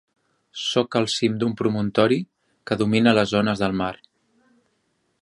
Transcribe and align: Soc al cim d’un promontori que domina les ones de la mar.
Soc 0.61 0.95
al 0.99 1.07
cim 1.15 1.35
d’un 1.43 1.53
promontori 1.59 2.19
que 2.71 2.81
domina 2.83 3.17
les 3.21 3.37
ones 3.43 3.65
de 3.65 3.71
la 3.75 3.81
mar. 3.85 3.95